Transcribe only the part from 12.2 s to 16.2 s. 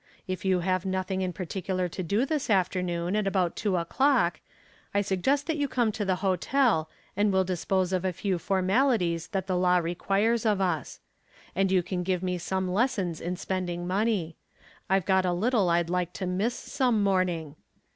me some lessons in spending money. I've got a little I'd like